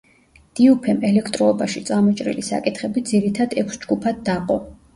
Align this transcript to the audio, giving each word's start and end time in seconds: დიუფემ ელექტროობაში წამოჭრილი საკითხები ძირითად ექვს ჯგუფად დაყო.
დიუფემ 0.59 1.03
ელექტროობაში 1.09 1.83
წამოჭრილი 1.91 2.47
საკითხები 2.49 3.07
ძირითად 3.13 3.57
ექვს 3.65 3.81
ჯგუფად 3.87 4.27
დაყო. 4.33 4.63